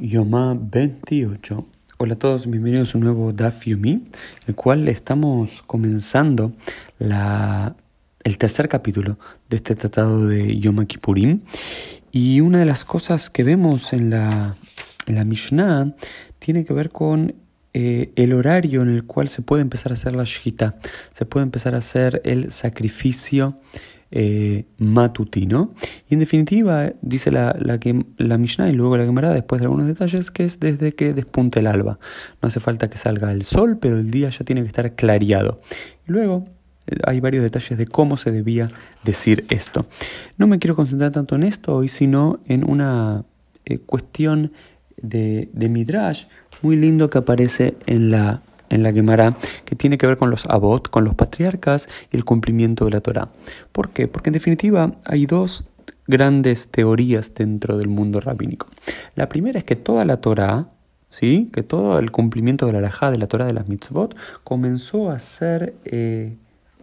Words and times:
Yomá 0.00 0.56
28. 0.58 1.66
Hola 1.98 2.14
a 2.14 2.18
todos, 2.18 2.46
bienvenidos 2.46 2.94
a 2.94 2.98
un 2.98 3.04
nuevo 3.04 3.34
Daf 3.34 3.66
Yomi, 3.66 4.08
el 4.46 4.54
cual 4.54 4.88
estamos 4.88 5.62
comenzando 5.66 6.52
la, 6.98 7.76
el 8.24 8.38
tercer 8.38 8.70
capítulo 8.70 9.18
de 9.50 9.58
este 9.58 9.76
tratado 9.76 10.26
de 10.26 10.58
Yom 10.58 10.86
Kippurim. 10.86 11.40
Y 12.10 12.40
una 12.40 12.60
de 12.60 12.64
las 12.64 12.86
cosas 12.86 13.28
que 13.28 13.44
vemos 13.44 13.92
en 13.92 14.08
la, 14.08 14.56
en 15.06 15.16
la 15.16 15.24
Mishnah 15.24 15.94
tiene 16.38 16.64
que 16.64 16.72
ver 16.72 16.88
con 16.88 17.34
eh, 17.74 18.10
el 18.16 18.32
horario 18.32 18.80
en 18.80 18.88
el 18.88 19.04
cual 19.04 19.28
se 19.28 19.42
puede 19.42 19.60
empezar 19.60 19.92
a 19.92 19.96
hacer 19.96 20.16
la 20.16 20.24
shita, 20.24 20.76
se 21.12 21.26
puede 21.26 21.44
empezar 21.44 21.74
a 21.74 21.78
hacer 21.78 22.22
el 22.24 22.50
sacrificio 22.52 23.58
eh, 24.10 24.64
matutino. 24.78 25.72
Y 26.08 26.14
en 26.14 26.20
definitiva, 26.20 26.92
dice 27.00 27.30
la, 27.30 27.56
la, 27.58 27.78
la 28.18 28.38
Mishnah 28.38 28.68
y 28.68 28.72
luego 28.72 28.96
la 28.96 29.04
Gemara, 29.04 29.32
después 29.32 29.60
de 29.60 29.66
algunos 29.66 29.86
detalles, 29.86 30.30
que 30.30 30.44
es 30.44 30.60
desde 30.60 30.94
que 30.94 31.14
despunte 31.14 31.60
el 31.60 31.66
alba. 31.66 31.98
No 32.42 32.48
hace 32.48 32.60
falta 32.60 32.90
que 32.90 32.98
salga 32.98 33.32
el 33.32 33.42
sol, 33.42 33.78
pero 33.80 33.98
el 33.98 34.10
día 34.10 34.30
ya 34.30 34.44
tiene 34.44 34.62
que 34.62 34.68
estar 34.68 34.94
clareado. 34.94 35.60
Y 36.08 36.12
luego 36.12 36.44
eh, 36.86 36.96
hay 37.04 37.20
varios 37.20 37.42
detalles 37.42 37.78
de 37.78 37.86
cómo 37.86 38.16
se 38.16 38.32
debía 38.32 38.70
decir 39.04 39.46
esto. 39.48 39.86
No 40.38 40.46
me 40.46 40.58
quiero 40.58 40.76
concentrar 40.76 41.12
tanto 41.12 41.36
en 41.36 41.44
esto 41.44 41.76
hoy, 41.76 41.88
sino 41.88 42.40
en 42.46 42.68
una 42.68 43.24
eh, 43.64 43.78
cuestión 43.78 44.52
de, 45.00 45.48
de 45.52 45.68
Midrash 45.68 46.24
muy 46.62 46.76
lindo 46.76 47.08
que 47.10 47.18
aparece 47.18 47.76
en 47.86 48.10
la 48.10 48.42
en 48.70 48.82
la 48.82 48.92
Gemara 48.92 49.36
que 49.64 49.76
tiene 49.76 49.98
que 49.98 50.06
ver 50.06 50.16
con 50.16 50.30
los 50.30 50.46
abot, 50.46 50.88
con 50.88 51.04
los 51.04 51.14
patriarcas 51.14 51.88
y 52.10 52.16
el 52.16 52.24
cumplimiento 52.24 52.86
de 52.86 52.92
la 52.92 53.00
Torah. 53.00 53.28
¿Por 53.72 53.90
qué? 53.90 54.08
Porque 54.08 54.30
en 54.30 54.34
definitiva 54.34 54.94
hay 55.04 55.26
dos 55.26 55.64
grandes 56.06 56.68
teorías 56.68 57.34
dentro 57.34 57.76
del 57.76 57.88
mundo 57.88 58.20
rabínico. 58.20 58.66
La 59.14 59.28
primera 59.28 59.58
es 59.58 59.64
que 59.64 59.76
toda 59.76 60.04
la 60.04 60.20
Torah, 60.20 60.68
¿sí? 61.10 61.50
que 61.52 61.62
todo 61.62 61.98
el 61.98 62.10
cumplimiento 62.10 62.66
de 62.66 62.72
la 62.72 62.78
halajá 62.78 63.10
de 63.10 63.18
la 63.18 63.26
Torah 63.26 63.46
de 63.46 63.52
las 63.52 63.68
mitzvot 63.68 64.16
comenzó 64.44 65.10
a 65.10 65.18
ser... 65.18 65.74
Eh, 65.84 66.34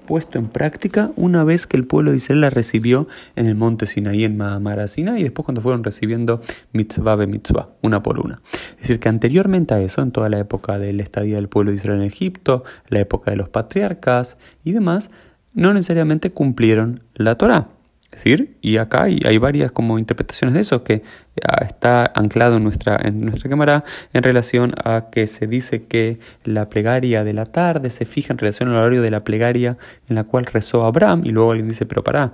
puesto 0.07 0.39
en 0.39 0.47
práctica 0.47 1.11
una 1.15 1.43
vez 1.43 1.67
que 1.67 1.77
el 1.77 1.85
pueblo 1.85 2.09
de 2.09 2.17
Israel 2.17 2.41
la 2.41 2.49
recibió 2.49 3.07
en 3.35 3.45
el 3.45 3.53
monte 3.53 3.85
Sinaí, 3.85 4.23
en 4.23 4.37
Mahamara 4.37 4.87
Sinaí, 4.87 5.19
y 5.19 5.23
después 5.23 5.45
cuando 5.45 5.61
fueron 5.61 5.83
recibiendo 5.83 6.41
mitzvah 6.73 7.15
be 7.15 7.27
mitzvah, 7.27 7.69
una 7.83 8.01
por 8.01 8.19
una. 8.19 8.41
Es 8.71 8.79
decir, 8.79 8.99
que 8.99 9.09
anteriormente 9.09 9.75
a 9.75 9.81
eso, 9.81 10.01
en 10.01 10.11
toda 10.11 10.29
la 10.29 10.39
época 10.39 10.79
de 10.79 10.91
la 10.93 11.03
estadía 11.03 11.35
del 11.35 11.49
pueblo 11.49 11.69
de 11.69 11.77
Israel 11.77 11.99
en 11.99 12.07
Egipto, 12.07 12.63
la 12.87 12.99
época 12.99 13.29
de 13.29 13.37
los 13.37 13.49
patriarcas 13.49 14.37
y 14.63 14.71
demás, 14.71 15.11
no 15.53 15.73
necesariamente 15.73 16.31
cumplieron 16.31 17.03
la 17.13 17.35
Torah. 17.35 17.67
Decir, 18.11 18.55
y 18.61 18.77
acá 18.77 19.03
hay, 19.03 19.19
hay, 19.25 19.37
varias 19.37 19.71
como 19.71 19.99
interpretaciones 19.99 20.55
de 20.55 20.61
eso 20.61 20.83
que 20.83 21.03
ah, 21.45 21.65
está 21.65 22.09
anclado 22.15 22.55
en 22.55 22.63
nuestra, 22.63 22.97
en 23.03 23.21
nuestra 23.21 23.49
cámara 23.49 23.83
en 24.13 24.23
relación 24.23 24.73
a 24.83 25.09
que 25.11 25.27
se 25.27 25.45
dice 25.45 25.83
que 25.83 26.17
la 26.45 26.69
plegaria 26.69 27.25
de 27.25 27.33
la 27.33 27.45
tarde 27.45 27.89
se 27.89 28.05
fija 28.05 28.31
en 28.31 28.39
relación 28.39 28.69
al 28.69 28.75
horario 28.75 29.01
de 29.01 29.11
la 29.11 29.25
plegaria 29.25 29.77
en 30.07 30.15
la 30.15 30.23
cual 30.23 30.45
rezó 30.45 30.85
Abraham 30.85 31.23
y 31.25 31.31
luego 31.31 31.51
alguien 31.51 31.67
dice, 31.67 31.85
pero 31.85 32.03
pará, 32.03 32.31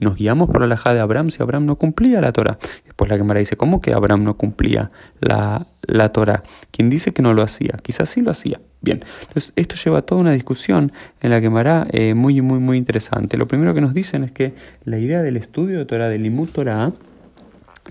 nos 0.00 0.16
guiamos 0.16 0.50
por 0.50 0.58
la 0.58 0.66
alajá 0.66 0.92
de 0.92 1.00
Abraham 1.00 1.30
si 1.30 1.40
Abraham 1.40 1.66
no 1.66 1.76
cumplía 1.76 2.20
la 2.20 2.32
Torah. 2.32 2.58
Después 2.84 3.08
la 3.08 3.16
cámara 3.16 3.38
dice, 3.38 3.56
¿cómo 3.56 3.80
que 3.80 3.92
Abraham 3.92 4.24
no 4.24 4.36
cumplía 4.36 4.90
la, 5.20 5.68
la 5.82 6.08
Torah? 6.10 6.42
¿Quién 6.72 6.90
dice 6.90 7.12
que 7.12 7.22
no 7.22 7.34
lo 7.34 7.42
hacía? 7.42 7.78
Quizás 7.82 8.08
sí 8.08 8.20
lo 8.20 8.32
hacía. 8.32 8.60
Bien, 8.84 9.02
entonces 9.22 9.52
esto 9.56 9.76
lleva 9.82 10.00
a 10.00 10.02
toda 10.02 10.20
una 10.20 10.32
discusión 10.32 10.92
en 11.22 11.30
la 11.30 11.40
que 11.40 11.50
eh, 11.92 12.14
muy, 12.14 12.42
muy, 12.42 12.58
muy 12.58 12.76
interesante. 12.76 13.38
Lo 13.38 13.48
primero 13.48 13.72
que 13.72 13.80
nos 13.80 13.94
dicen 13.94 14.24
es 14.24 14.30
que 14.30 14.52
la 14.84 14.98
idea 14.98 15.22
del 15.22 15.38
estudio 15.38 15.78
de 15.78 15.86
Torah, 15.86 16.10
del 16.10 16.22
Limut 16.22 16.52
Torah, 16.52 16.92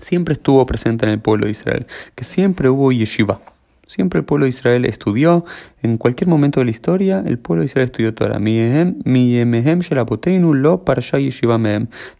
siempre 0.00 0.34
estuvo 0.34 0.64
presente 0.66 1.04
en 1.04 1.10
el 1.10 1.18
pueblo 1.18 1.46
de 1.46 1.50
Israel, 1.50 1.86
que 2.14 2.22
siempre 2.22 2.68
hubo 2.68 2.92
yeshiva. 2.92 3.40
Siempre 3.86 4.20
el 4.20 4.24
pueblo 4.24 4.44
de 4.44 4.50
Israel 4.50 4.84
estudió, 4.84 5.44
en 5.82 5.96
cualquier 5.96 6.28
momento 6.28 6.60
de 6.60 6.64
la 6.64 6.70
historia, 6.70 7.22
el 7.26 7.38
pueblo 7.38 7.60
de 7.60 7.66
Israel 7.66 7.86
estudió 7.86 8.14
Torah. 8.14 8.38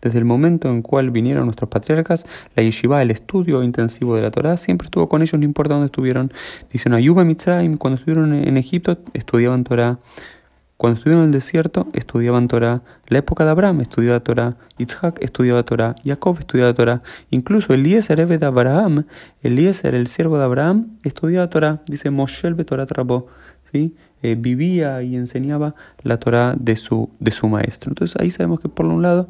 Desde 0.03 0.19
el 0.19 0.25
momento 0.25 0.71
en 0.71 0.83
cual 0.83 1.11
vinieron 1.11 1.44
nuestros 1.47 1.71
patriarcas, 1.71 2.27
la 2.55 2.62
yeshiva, 2.62 3.03
el 3.03 3.11
estudio 3.11 3.62
intensivo 3.62 4.16
de 4.16 4.22
la 4.22 4.31
Torah, 4.31 4.56
siempre 4.56 4.87
estuvo 4.87 5.09
con 5.09 5.22
ellos, 5.22 5.39
no 5.39 5.44
importa 5.44 5.75
dónde 5.75 5.87
estuvieron. 5.87 6.33
Dicen, 6.72 6.93
Ayuba 6.93 7.25
Mitzrayim, 7.25 7.77
cuando 7.77 7.99
estuvieron 7.99 8.34
en 8.34 8.56
Egipto, 8.56 8.99
estudiaban 9.15 9.65
Torah. 9.65 9.99
Cuando 10.77 10.99
estuvieron 10.99 11.23
en 11.23 11.29
el 11.29 11.33
desierto, 11.33 11.87
estudiaban 11.93 12.49
Torah. 12.49 12.83
La 13.07 13.19
época 13.19 13.45
de 13.45 13.51
Abraham 13.51 13.81
estudiaba 13.81 14.21
Torah. 14.21 14.57
Isaac 14.79 15.19
estudiaba 15.21 15.62
Torah. 15.62 15.95
Jacob 16.05 16.37
estudiaba 16.39 16.75
Torah. 16.75 17.03
Incluso 17.31 17.75
Eliezer, 17.75 18.19
Eve 18.19 18.39
Abraham, 18.45 19.05
Eliezer, 19.43 19.95
el 19.95 20.09
siervo 20.09 20.37
de 20.37 20.45
Abraham, 20.45 20.99
estudiaba 21.05 21.49
Torah. 21.49 21.83
Dice 21.87 22.11
Moshe 22.11 22.49
el 22.49 22.57
Torah 22.67 22.87
Trabó. 22.87 23.29
¿sí? 23.71 23.95
Eh, 24.23 24.37
vivía 24.39 25.03
y 25.03 25.17
enseñaba 25.17 25.75
la 26.03 26.19
Torah 26.19 26.55
de 26.59 26.77
su, 26.77 27.11
de 27.21 27.31
su 27.31 27.49
maestro. 27.49 27.91
Entonces 27.91 28.17
ahí 28.21 28.31
sabemos 28.31 28.59
que 28.59 28.69
por 28.69 28.87
un 28.87 29.03
lado 29.03 29.29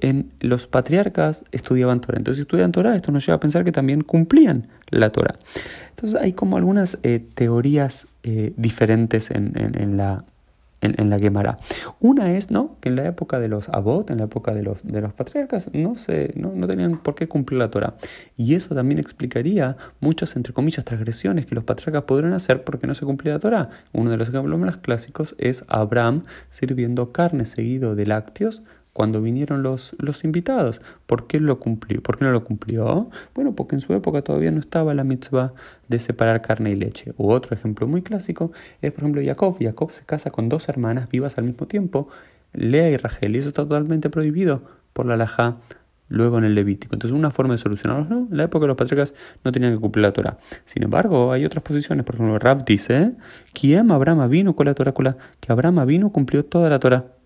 en 0.00 0.30
los 0.40 0.66
patriarcas 0.66 1.44
estudiaban 1.52 2.00
Torah. 2.00 2.18
Entonces, 2.18 2.38
si 2.38 2.42
estudian 2.42 2.72
Torah, 2.72 2.94
esto 2.94 3.12
nos 3.12 3.26
lleva 3.26 3.36
a 3.36 3.40
pensar 3.40 3.64
que 3.64 3.72
también 3.72 4.02
cumplían 4.02 4.68
la 4.90 5.10
Torah. 5.10 5.34
Entonces, 5.90 6.20
hay 6.20 6.32
como 6.32 6.56
algunas 6.56 6.98
eh, 7.02 7.24
teorías 7.34 8.06
eh, 8.22 8.52
diferentes 8.56 9.30
en, 9.30 9.52
en, 9.56 9.80
en, 9.80 9.96
la, 9.96 10.24
en, 10.80 11.10
la 11.10 11.18
Gemara. 11.18 11.58
Una 12.00 12.36
es 12.36 12.50
¿no? 12.50 12.76
que 12.80 12.88
en 12.88 12.96
la 12.96 13.06
época 13.06 13.40
de 13.40 13.48
los 13.48 13.68
Abot, 13.68 14.10
en 14.10 14.18
la 14.18 14.24
época 14.24 14.54
de 14.54 14.62
los, 14.62 14.82
de 14.84 15.00
los 15.00 15.12
patriarcas, 15.12 15.70
no, 15.72 15.96
se, 15.96 16.32
no, 16.36 16.52
no 16.54 16.66
tenían 16.66 16.98
por 16.98 17.14
qué 17.14 17.28
cumplir 17.28 17.58
la 17.58 17.70
Torah. 17.70 17.94
Y 18.36 18.54
eso 18.54 18.74
también 18.74 18.98
explicaría 18.98 19.76
muchas, 20.00 20.36
entre 20.36 20.52
comillas, 20.52 20.84
transgresiones 20.84 21.46
que 21.46 21.54
los 21.54 21.64
patriarcas 21.64 22.04
podrían 22.04 22.32
hacer 22.32 22.64
porque 22.64 22.86
no 22.86 22.94
se 22.94 23.04
cumplía 23.04 23.34
la 23.34 23.40
Torah. 23.40 23.70
Uno 23.92 24.10
de 24.10 24.16
los 24.16 24.28
ejemplos 24.28 24.58
más 24.58 24.76
clásicos 24.78 25.34
es 25.38 25.64
Abraham 25.68 26.22
sirviendo 26.48 27.12
carne 27.12 27.44
seguido 27.44 27.94
de 27.94 28.06
lácteos 28.06 28.62
cuando 28.98 29.22
vinieron 29.22 29.62
los, 29.62 29.94
los 30.00 30.24
invitados. 30.24 30.82
¿Por 31.06 31.28
qué 31.28 31.38
lo 31.38 31.60
cumplió? 31.60 32.02
¿Por 32.02 32.18
qué 32.18 32.24
no 32.24 32.32
lo 32.32 32.42
cumplió? 32.42 33.10
Bueno, 33.32 33.54
porque 33.54 33.76
en 33.76 33.80
su 33.80 33.94
época 33.94 34.22
todavía 34.22 34.50
no 34.50 34.58
estaba 34.58 34.92
la 34.92 35.04
mitzvah 35.04 35.52
de 35.86 36.00
separar 36.00 36.42
carne 36.42 36.72
y 36.72 36.74
leche. 36.74 37.12
U 37.16 37.30
otro 37.30 37.54
ejemplo 37.54 37.86
muy 37.86 38.02
clásico 38.02 38.50
es, 38.82 38.90
por 38.90 39.04
ejemplo, 39.04 39.22
Jacob. 39.24 39.56
Jacob 39.60 39.92
se 39.92 40.04
casa 40.04 40.32
con 40.32 40.48
dos 40.48 40.68
hermanas 40.68 41.08
vivas 41.10 41.38
al 41.38 41.44
mismo 41.44 41.68
tiempo, 41.68 42.08
Lea 42.52 42.90
y 42.90 42.96
Rachel, 42.96 43.36
y 43.36 43.38
eso 43.38 43.50
está 43.50 43.62
totalmente 43.62 44.10
prohibido 44.10 44.62
por 44.92 45.06
la 45.06 45.14
halajá 45.14 45.58
luego 46.08 46.38
en 46.38 46.42
el 46.42 46.56
Levítico. 46.56 46.96
Entonces, 46.96 47.16
una 47.16 47.30
forma 47.30 47.54
de 47.54 47.58
solucionarlo, 47.58 48.04
¿no? 48.04 48.26
En 48.28 48.36
la 48.36 48.42
época 48.42 48.64
de 48.64 48.66
los 48.66 48.76
patriarcas 48.76 49.14
no 49.44 49.52
tenían 49.52 49.74
que 49.74 49.80
cumplir 49.80 50.02
la 50.02 50.12
Torah. 50.12 50.38
Sin 50.64 50.82
embargo, 50.82 51.30
hay 51.30 51.44
otras 51.44 51.62
posiciones. 51.62 52.04
Por 52.04 52.16
ejemplo, 52.16 52.36
Rab 52.40 52.64
dice, 52.64 53.12
¿quién 53.52 53.92
Abraham 53.92 54.28
vino 54.28 54.56
con 54.56 54.66
la? 54.66 54.74
Que 54.74 55.52
Abraham 55.52 55.86
vino 55.86 56.10
cumplió 56.10 56.44
toda 56.44 56.68
la 56.68 56.80
Torah. 56.80 57.17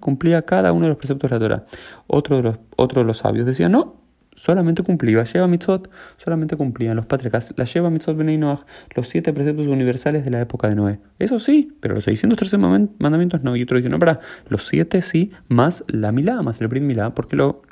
Cumplía 0.00 0.42
cada 0.42 0.72
uno 0.72 0.86
de 0.86 0.88
los 0.90 0.98
preceptos 0.98 1.30
de 1.30 1.36
la 1.36 1.40
Torah. 1.40 1.66
Otro 2.06 2.36
de 2.36 2.42
los, 2.42 3.06
los 3.06 3.18
sabios 3.18 3.46
decía, 3.46 3.68
no, 3.68 4.00
solamente 4.34 4.82
cumplía. 4.82 5.22
Lleva 5.24 5.46
mitzvot, 5.46 5.90
solamente 6.16 6.56
cumplían 6.56 6.96
los 6.96 7.06
patriarcas. 7.06 7.52
La 7.56 7.64
lleva 7.64 7.90
mitzvot 7.90 8.16
benei 8.16 8.38
los 8.38 9.08
siete 9.08 9.32
preceptos 9.32 9.66
universales 9.66 10.24
de 10.24 10.30
la 10.30 10.40
época 10.40 10.68
de 10.68 10.74
Noé. 10.74 11.00
Eso 11.18 11.38
sí, 11.38 11.76
pero 11.80 11.94
los 11.94 12.04
613 12.04 12.58
mandamientos 12.98 13.42
no. 13.42 13.56
Y 13.56 13.62
otro 13.62 13.76
dice, 13.76 13.88
no, 13.88 13.98
para, 13.98 14.20
los 14.48 14.66
siete 14.66 15.02
sí, 15.02 15.30
más 15.48 15.84
la 15.88 16.12
milá, 16.12 16.42
más 16.42 16.60
el 16.60 16.68
brit 16.68 16.82
milá, 16.82 17.14
porque 17.14 17.36
lo 17.36 17.62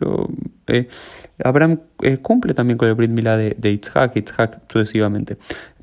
eh, 0.68 0.88
Abraham 1.42 1.80
eh, 2.02 2.18
cumple 2.18 2.54
también 2.54 2.78
con 2.78 2.88
el 2.88 2.94
brit 2.94 3.10
milá 3.10 3.36
de, 3.36 3.56
de 3.58 3.70
Yitzhak, 3.70 4.14
Yitzhak 4.14 4.70
sucesivamente. 4.70 5.36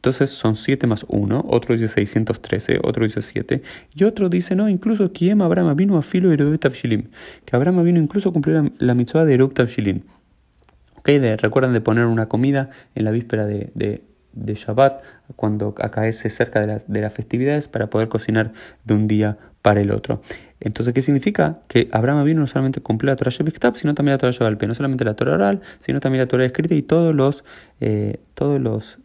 Entonces 0.05 0.29
son 0.29 0.55
7 0.55 0.85
más 0.85 1.03
1, 1.09 1.45
otro 1.49 1.73
dice 1.73 1.87
613, 1.87 2.79
otro 2.83 3.05
dice 3.05 3.23
7, 3.23 3.63
y 3.95 4.03
otro 4.03 4.29
dice, 4.29 4.55
no, 4.55 4.69
incluso 4.69 5.11
Kiem 5.11 5.41
Abraham 5.41 5.75
vino 5.75 5.97
a 5.97 6.03
filo 6.03 6.29
de 6.29 6.37
que 6.37 7.55
Abraham 7.55 7.83
vino 7.83 7.99
incluso 7.99 8.29
a 8.29 8.33
cumplir 8.33 8.71
la, 8.77 8.93
mitzvah 8.93 9.25
de 9.25 9.33
Erub 9.33 9.53
Okay, 10.99 11.17
de, 11.17 11.37
recuerdan 11.37 11.73
de 11.73 11.81
poner 11.81 12.05
una 12.05 12.27
comida 12.27 12.69
en 12.93 13.03
la 13.03 13.09
víspera 13.09 13.47
de, 13.47 13.71
de, 13.73 14.03
de 14.33 14.53
Shabbat, 14.53 15.03
cuando 15.35 15.73
acaece 15.79 16.29
cerca 16.29 16.65
de, 16.65 16.83
de 16.85 17.01
las 17.01 17.13
festividades, 17.13 17.67
para 17.67 17.89
poder 17.89 18.07
cocinar 18.07 18.53
de 18.83 18.93
un 18.93 19.07
día 19.07 19.37
para 19.65 19.81
el 19.81 19.89
otro. 19.89 20.21
Entonces, 20.59 20.93
¿qué 20.93 21.01
significa? 21.01 21.63
Que 21.67 21.89
Abraham 21.91 22.23
vino 22.23 22.39
no 22.39 22.45
solamente 22.45 22.81
cumplió 22.81 23.11
la 23.11 23.15
Torah 23.15 23.31
Shebiktab, 23.31 23.77
sino 23.77 23.95
también 23.95 24.11
la 24.11 24.19
Torah 24.19 24.31
Shebalpe, 24.31 24.67
no 24.67 24.75
solamente 24.75 25.03
la 25.03 25.15
Torah 25.15 25.33
oral, 25.33 25.61
sino 25.79 25.99
también 25.99 26.21
la 26.21 26.27
Torah 26.27 26.45
escrita 26.45 26.75
y 26.75 26.83
todos 26.83 27.15
los, 27.15 27.43
eh, 27.81 28.19
todos 28.35 28.61
los 28.61 28.99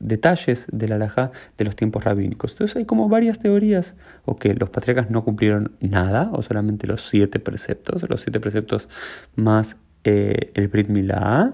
detalles 0.00 0.66
de 0.72 0.88
la 0.88 0.94
alhaja 0.94 1.30
de 1.58 1.64
los 1.66 1.76
tiempos 1.76 2.04
rabínicos. 2.04 2.52
Entonces 2.52 2.74
hay 2.76 2.86
como 2.86 3.10
varias 3.10 3.38
teorías, 3.38 3.96
o 4.24 4.36
que 4.36 4.54
los 4.54 4.70
patriarcas 4.70 5.10
no 5.10 5.24
cumplieron 5.24 5.72
nada, 5.80 6.30
o 6.32 6.40
solamente 6.40 6.86
los 6.86 7.06
siete 7.06 7.38
preceptos, 7.38 8.08
los 8.08 8.22
siete 8.22 8.40
preceptos 8.40 8.88
más 9.36 9.76
eh, 10.04 10.52
el 10.54 10.68
Brit 10.68 10.88
Milá, 10.88 11.52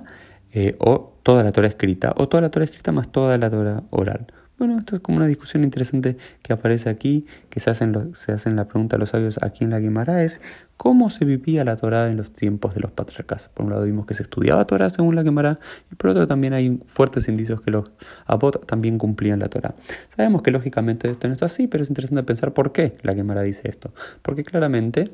eh, 0.53 0.77
o 0.79 1.19
toda 1.25 1.43
la 1.43 1.51
Torah 1.51 1.67
escrita, 1.67 2.15
o 2.17 2.29
toda 2.29 2.43
la 2.43 2.51
Torah 2.53 2.67
escrita 2.67 2.93
más 2.93 3.11
toda 3.11 3.37
la 3.37 3.51
Torah 3.51 3.83
oral. 3.91 4.29
Bueno, 4.57 4.79
esto 4.79 4.95
es 4.95 5.03
como 5.03 5.17
una 5.17 5.27
discusión 5.27 5.65
interesante 5.65 6.17
que 6.43 6.53
aparece 6.53 6.89
aquí, 6.89 7.27
que 7.51 7.59
se 7.59 7.71
hacen, 7.71 8.15
se 8.15 8.31
hacen 8.31 8.55
la 8.55 8.67
pregunta 8.67 8.95
a 8.95 8.99
los 9.01 9.09
sabios 9.09 9.43
aquí 9.43 9.65
en 9.65 9.71
la 9.71 9.81
Guimara, 9.81 10.23
es 10.23 10.41
cómo 10.77 11.11
se 11.11 11.25
vivía 11.25 11.65
la 11.65 11.77
Torah 11.77 12.09
en 12.09 12.17
los 12.17 12.33
tiempos 12.33 12.73
de 12.73 12.81
los 12.81 12.93
patriarcas. 12.93 13.49
Por 13.49 13.67
un 13.67 13.73
lado 13.73 13.85
vimos 13.85 14.07
que 14.07 14.15
se 14.15 14.23
estudiaba 14.23 14.65
Torah 14.65 14.91
según 14.91 15.17
la 15.17 15.25
Guimara, 15.25 15.59
y 15.91 15.97
por 15.97 16.11
otro 16.11 16.29
también 16.29 16.53
hay 16.53 16.81
fuertes 16.87 17.29
indicios 17.29 17.63
que 17.63 17.73
los 17.73 17.91
Abot 18.27 18.65
también 18.65 18.97
cumplían 18.97 19.41
la 19.41 19.49
Torah. 19.49 19.75
Sabemos 20.17 20.43
que 20.43 20.53
lógicamente 20.53 21.11
esto 21.11 21.27
no 21.27 21.35
es 21.35 21.43
así, 21.43 21.67
pero 21.67 21.83
es 21.83 21.89
interesante 21.89 22.23
pensar 22.23 22.53
por 22.53 22.71
qué 22.71 22.97
la 23.03 23.13
Guimara 23.13 23.43
dice 23.43 23.69
esto. 23.69 23.93
Porque 24.23 24.45
claramente 24.45 25.11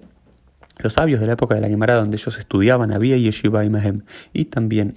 los 0.82 0.94
sabios 0.94 1.21
de 1.21 1.27
la 1.27 1.35
época 1.35 1.55
de 1.55 1.61
la 1.61 1.69
Gemara, 1.69 1.94
donde 1.94 2.17
ellos 2.17 2.38
estudiaban, 2.38 2.93
había 2.93 3.17
Yeshiva 3.17 3.65
y 3.65 3.71
Mahem, 3.71 4.03
y 4.32 4.47
también 4.47 4.94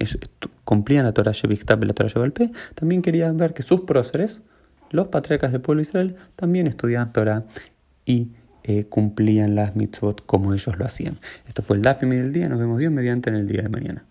cumplían 0.64 1.04
la 1.04 1.12
Torah 1.12 1.32
Sheviktab 1.32 1.82
y 1.82 1.86
la 1.86 1.94
Torah 1.94 2.08
Shevalpe, 2.08 2.50
también 2.74 3.02
querían 3.02 3.36
ver 3.36 3.54
que 3.54 3.62
sus 3.62 3.80
próceres, 3.80 4.42
los 4.90 5.08
patriarcas 5.08 5.52
del 5.52 5.60
pueblo 5.60 5.80
de 5.80 5.88
Israel, 5.88 6.16
también 6.36 6.66
estudiaban 6.66 7.12
Torah 7.12 7.44
y 8.04 8.28
eh, 8.62 8.84
cumplían 8.84 9.54
las 9.54 9.76
mitzvot 9.76 10.24
como 10.24 10.54
ellos 10.54 10.78
lo 10.78 10.84
hacían. 10.84 11.18
Esto 11.46 11.62
fue 11.62 11.76
el 11.76 11.82
Dafim 11.82 12.10
del 12.10 12.32
día, 12.32 12.48
nos 12.48 12.58
vemos 12.58 12.78
Dios 12.78 12.92
mediante 12.92 13.30
en 13.30 13.36
el 13.36 13.46
día 13.46 13.62
de 13.62 13.68
mañana. 13.68 14.04